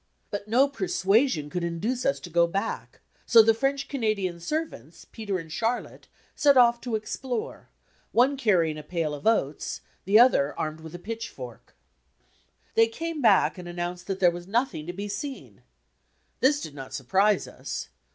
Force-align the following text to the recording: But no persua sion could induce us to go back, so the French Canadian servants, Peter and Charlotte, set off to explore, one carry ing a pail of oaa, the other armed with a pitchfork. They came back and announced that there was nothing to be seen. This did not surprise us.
But 0.31 0.47
no 0.47 0.67
persua 0.67 1.29
sion 1.29 1.47
could 1.51 1.63
induce 1.63 2.07
us 2.07 2.19
to 2.21 2.31
go 2.31 2.47
back, 2.47 3.01
so 3.27 3.43
the 3.43 3.53
French 3.53 3.87
Canadian 3.87 4.39
servants, 4.39 5.05
Peter 5.11 5.37
and 5.37 5.51
Charlotte, 5.51 6.07
set 6.35 6.57
off 6.57 6.81
to 6.81 6.95
explore, 6.95 7.69
one 8.11 8.35
carry 8.35 8.71
ing 8.71 8.79
a 8.79 8.81
pail 8.81 9.13
of 9.13 9.25
oaa, 9.25 9.79
the 10.05 10.19
other 10.19 10.57
armed 10.59 10.79
with 10.79 10.95
a 10.95 10.97
pitchfork. 10.97 11.75
They 12.73 12.87
came 12.87 13.21
back 13.21 13.59
and 13.59 13.67
announced 13.67 14.07
that 14.07 14.19
there 14.19 14.31
was 14.31 14.47
nothing 14.47 14.87
to 14.87 14.91
be 14.93 15.07
seen. 15.07 15.61
This 16.39 16.61
did 16.61 16.73
not 16.73 16.95
surprise 16.95 17.47
us. 17.47 17.89